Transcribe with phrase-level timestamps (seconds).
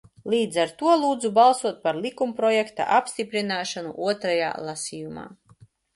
[0.33, 5.29] Līdz ar to lūdzu balsot par likumprojekta apstiprināšanu otrajā lasījumā.